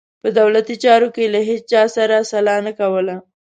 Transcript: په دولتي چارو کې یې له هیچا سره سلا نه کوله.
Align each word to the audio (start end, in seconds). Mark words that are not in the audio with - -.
په 0.21 0.29
دولتي 0.39 0.75
چارو 0.83 1.07
کې 1.15 1.21
یې 1.25 1.31
له 1.33 1.39
هیچا 1.49 1.81
سره 1.95 2.15
سلا 2.31 2.55
نه 2.65 2.71
کوله. 2.79 3.15